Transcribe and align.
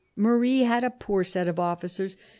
Marie 0.15 0.61
had 0.61 0.83
a 0.83 0.89
poor 0.89 1.23
set 1.23 1.47
of 1.47 1.59
officers. 1.59 2.17